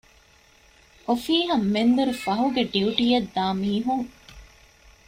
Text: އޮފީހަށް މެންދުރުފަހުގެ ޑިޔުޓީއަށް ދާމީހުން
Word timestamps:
އޮފީހަށް 1.05 1.67
މެންދުރުފަހުގެ 1.73 2.61
ޑިޔުޓީއަށް 2.71 3.29
ދާމީހުން 3.35 4.07